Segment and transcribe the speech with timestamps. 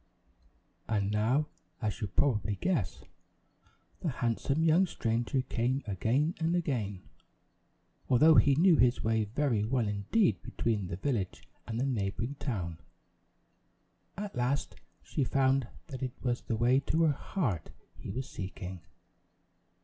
[0.89, 1.45] And now,
[1.79, 3.03] as you probably guess,
[3.99, 7.03] the handsome young stranger came again and again,
[8.09, 12.79] although he knew his way very well indeed between the village and the neighboring town.
[14.17, 18.81] At last she found that it was the way to her heart he was seeking.